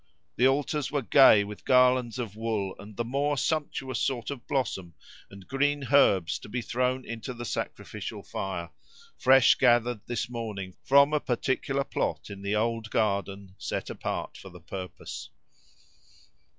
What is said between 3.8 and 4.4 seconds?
sort